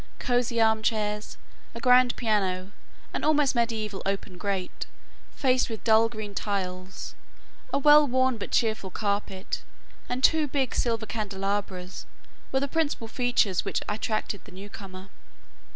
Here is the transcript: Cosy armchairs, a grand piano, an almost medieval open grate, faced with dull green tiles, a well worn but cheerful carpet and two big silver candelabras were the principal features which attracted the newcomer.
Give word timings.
Cosy 0.17 0.59
armchairs, 0.59 1.37
a 1.75 1.79
grand 1.79 2.15
piano, 2.15 2.71
an 3.13 3.23
almost 3.23 3.53
medieval 3.53 4.01
open 4.03 4.39
grate, 4.39 4.87
faced 5.35 5.69
with 5.69 5.83
dull 5.83 6.09
green 6.09 6.33
tiles, 6.33 7.13
a 7.71 7.77
well 7.77 8.07
worn 8.07 8.39
but 8.39 8.49
cheerful 8.49 8.89
carpet 8.89 9.61
and 10.09 10.23
two 10.23 10.47
big 10.47 10.73
silver 10.73 11.05
candelabras 11.05 12.07
were 12.51 12.59
the 12.59 12.67
principal 12.67 13.07
features 13.07 13.63
which 13.63 13.83
attracted 13.87 14.43
the 14.45 14.51
newcomer. 14.51 15.09